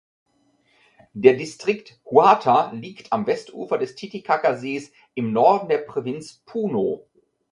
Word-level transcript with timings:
Der 1.13 1.35
Distrikt 1.35 1.99
Huata 2.09 2.71
liegt 2.71 3.13
am 3.13 3.27
Westufer 3.27 3.77
des 3.77 3.93
Titicacasees 3.93 4.91
im 5.13 5.31
Norden 5.31 5.69
der 5.69 5.77
Provinz 5.77 6.41
Puno. 6.47 7.05